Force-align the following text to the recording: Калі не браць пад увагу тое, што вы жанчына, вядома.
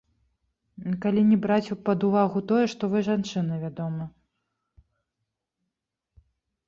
Калі 1.03 1.21
не 1.31 1.35
браць 1.43 1.75
пад 1.89 1.99
увагу 2.07 2.39
тое, 2.51 2.63
што 2.73 2.83
вы 2.95 3.03
жанчына, 3.09 3.63
вядома. 3.67 4.11